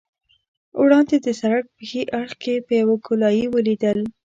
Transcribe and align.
وړاندې 0.81 1.15
د 1.25 1.27
سړک 1.41 1.65
په 1.75 1.83
ښي 1.89 2.01
اړخ 2.19 2.31
کې 2.41 2.53
مې 2.67 2.75
یوه 2.81 2.95
ګولایي 3.07 3.45
ولیدل. 3.49 3.99